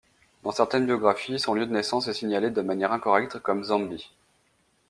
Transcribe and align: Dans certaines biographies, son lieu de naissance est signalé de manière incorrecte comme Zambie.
Dans 0.41 0.51
certaines 0.51 0.87
biographies, 0.87 1.37
son 1.39 1.53
lieu 1.53 1.67
de 1.67 1.71
naissance 1.73 2.07
est 2.07 2.15
signalé 2.15 2.49
de 2.49 2.61
manière 2.63 2.91
incorrecte 2.91 3.37
comme 3.37 3.63
Zambie. 3.63 4.09